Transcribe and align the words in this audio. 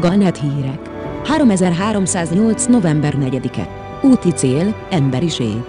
Galnet 0.00 0.40
hírek. 0.40 0.80
3308. 1.24 2.66
november 2.66 3.14
4-e. 3.20 3.68
Úti 4.02 4.30
cél, 4.30 4.74
emberiség. 4.90 5.64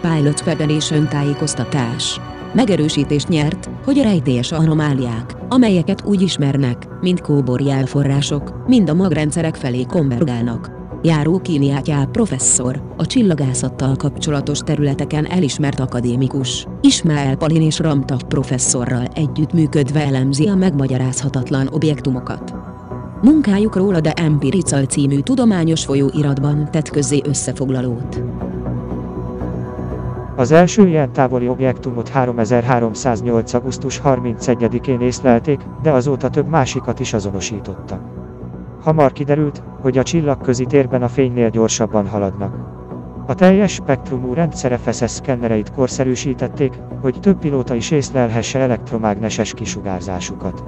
Pilot 0.00 0.40
Federation 0.40 1.08
tájékoztatás. 1.08 2.20
Megerősítést 2.52 3.28
nyert, 3.28 3.70
hogy 3.84 3.98
a 3.98 4.02
rejtélyes 4.02 4.52
anomáliák, 4.52 5.36
amelyeket 5.48 6.04
úgy 6.04 6.22
ismernek, 6.22 6.86
mint 7.00 7.20
kóbor 7.20 7.60
jelforrások, 7.60 8.66
mind 8.66 8.88
a 8.88 8.94
magrendszerek 8.94 9.54
felé 9.54 9.84
konvergálnak. 9.84 10.70
Járó 11.06 11.38
Kíniátjá 11.38 12.04
professzor, 12.04 12.82
a 12.96 13.06
csillagászattal 13.06 13.96
kapcsolatos 13.96 14.58
területeken 14.58 15.26
elismert 15.26 15.80
akadémikus, 15.80 16.66
Ismael 16.80 17.36
Palin 17.36 17.62
és 17.62 17.78
Ramtag 17.78 18.22
professzorral 18.22 19.06
együttműködve 19.14 20.04
elemzi 20.04 20.48
a 20.48 20.54
megmagyarázhatatlan 20.54 21.68
objektumokat. 21.72 22.54
Munkájukról 23.22 23.94
a 23.94 24.00
The 24.00 24.12
Empirical 24.12 24.84
című 24.84 25.20
tudományos 25.20 25.84
folyóiratban 25.84 26.70
tett 26.70 26.90
közzé 26.90 27.20
összefoglalót. 27.24 28.22
Az 30.36 30.50
első 30.50 30.88
ilyen 30.88 31.12
távoli 31.12 31.48
objektumot 31.48 32.08
3308. 32.08 33.54
augusztus 33.54 34.00
31-én 34.04 35.00
észlelték, 35.00 35.60
de 35.82 35.90
azóta 35.90 36.30
több 36.30 36.48
másikat 36.48 37.00
is 37.00 37.12
azonosítottak. 37.12 38.13
Hamar 38.84 39.12
kiderült, 39.12 39.62
hogy 39.80 39.98
a 39.98 40.02
csillagközi 40.02 40.64
térben 40.64 41.02
a 41.02 41.08
fénynél 41.08 41.50
gyorsabban 41.50 42.08
haladnak. 42.08 42.54
A 43.26 43.34
teljes 43.34 43.72
spektrumú 43.72 44.34
rendszer 44.34 44.78
FSS 44.78 45.10
szkennereit 45.10 45.72
korszerűsítették, 45.72 46.72
hogy 47.00 47.20
több 47.20 47.38
pilóta 47.38 47.74
is 47.74 47.90
észlelhesse 47.90 48.58
elektromágneses 48.58 49.54
kisugárzásukat. 49.54 50.64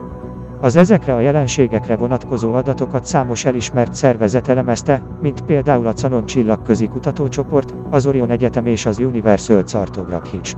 Az 0.60 0.76
ezekre 0.76 1.14
a 1.14 1.20
jelenségekre 1.20 1.96
vonatkozó 1.96 2.52
adatokat 2.52 3.04
számos 3.04 3.44
elismert 3.44 3.94
szervezet 3.94 4.48
elemezte, 4.48 5.02
mint 5.20 5.40
például 5.40 5.86
a 5.86 5.92
Canon 5.92 6.26
csillagközi 6.26 6.88
kutatócsoport, 6.88 7.74
az 7.90 8.06
Orion 8.06 8.30
Egyetem 8.30 8.66
és 8.66 8.86
az 8.86 8.98
Universal 8.98 9.64
Chartograph 9.64 10.34
is. 10.40 10.56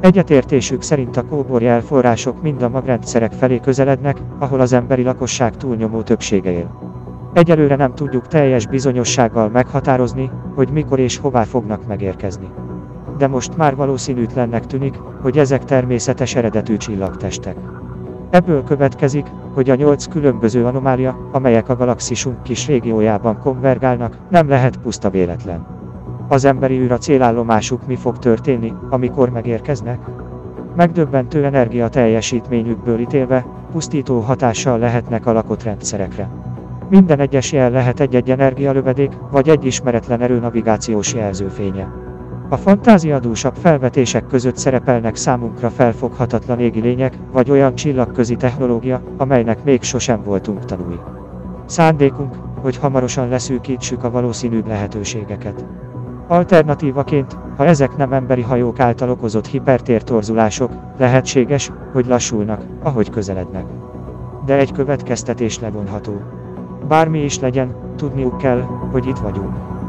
Egyetértésük 0.00 0.82
szerint 0.82 1.16
a 1.16 1.26
kóbor 1.26 1.62
jelforrások 1.62 2.42
mind 2.42 2.62
a 2.62 2.68
magrendszerek 2.68 3.32
felé 3.32 3.58
közelednek, 3.58 4.22
ahol 4.38 4.60
az 4.60 4.72
emberi 4.72 5.02
lakosság 5.02 5.56
túlnyomó 5.56 6.02
többsége 6.02 6.50
él. 6.50 6.89
Egyelőre 7.32 7.76
nem 7.76 7.94
tudjuk 7.94 8.26
teljes 8.26 8.66
bizonyossággal 8.66 9.48
meghatározni, 9.48 10.30
hogy 10.54 10.70
mikor 10.70 10.98
és 10.98 11.18
hová 11.18 11.42
fognak 11.42 11.86
megérkezni. 11.86 12.48
De 13.18 13.26
most 13.26 13.56
már 13.56 13.76
valószínűtlennek 13.76 14.66
tűnik, 14.66 14.96
hogy 15.22 15.38
ezek 15.38 15.64
természetes 15.64 16.34
eredetű 16.34 16.76
csillagtestek. 16.76 17.56
Ebből 18.30 18.64
következik, 18.64 19.26
hogy 19.54 19.70
a 19.70 19.74
nyolc 19.74 20.06
különböző 20.06 20.66
anomália, 20.66 21.28
amelyek 21.32 21.68
a 21.68 21.76
galaxisunk 21.76 22.42
kis 22.42 22.66
régiójában 22.66 23.38
konvergálnak, 23.38 24.16
nem 24.30 24.48
lehet 24.48 24.76
puszta 24.76 25.10
véletlen. 25.10 25.66
Az 26.28 26.44
emberi 26.44 26.78
űr 26.78 26.92
a 26.92 26.98
célállomásuk 26.98 27.86
mi 27.86 27.96
fog 27.96 28.18
történni, 28.18 28.72
amikor 28.90 29.30
megérkeznek? 29.30 29.98
Megdöbbentő 30.76 31.44
energia 31.44 31.88
teljesítményükből 31.88 32.98
ítélve, 32.98 33.46
pusztító 33.72 34.20
hatással 34.20 34.78
lehetnek 34.78 35.26
a 35.26 35.32
lakott 35.32 35.62
rendszerekre. 35.62 36.49
Minden 36.90 37.20
egyes 37.20 37.52
jel 37.52 37.70
lehet 37.70 38.00
egy-egy 38.00 38.30
energialövedék, 38.30 39.12
vagy 39.30 39.48
egy 39.48 39.64
ismeretlen 39.64 40.20
erő 40.20 40.38
navigációs 40.38 41.14
jelzőfénye. 41.14 41.88
A 42.48 42.56
fantáziadúsabb 42.56 43.54
felvetések 43.54 44.26
között 44.26 44.56
szerepelnek 44.56 45.16
számunkra 45.16 45.70
felfoghatatlan 45.70 46.58
égi 46.58 46.80
lények, 46.80 47.18
vagy 47.32 47.50
olyan 47.50 47.74
csillagközi 47.74 48.36
technológia, 48.36 49.02
amelynek 49.16 49.64
még 49.64 49.82
sosem 49.82 50.22
voltunk 50.22 50.64
tanúi. 50.64 50.98
Szándékunk, 51.66 52.34
hogy 52.60 52.76
hamarosan 52.76 53.28
leszűkítsük 53.28 54.04
a 54.04 54.10
valószínűbb 54.10 54.66
lehetőségeket. 54.66 55.64
Alternatívaként, 56.28 57.38
ha 57.56 57.64
ezek 57.64 57.96
nem 57.96 58.12
emberi 58.12 58.42
hajók 58.42 58.80
által 58.80 59.10
okozott 59.10 59.46
hipertértorzulások, 59.46 60.72
lehetséges, 60.98 61.70
hogy 61.92 62.06
lassulnak, 62.06 62.62
ahogy 62.82 63.10
közelednek. 63.10 63.64
De 64.44 64.56
egy 64.58 64.72
következtetés 64.72 65.60
levonható. 65.60 66.39
Bármi 66.88 67.24
is 67.24 67.38
legyen, 67.38 67.74
tudniuk 67.96 68.38
kell, 68.38 68.60
hogy 68.92 69.06
itt 69.06 69.18
vagyunk. 69.18 69.79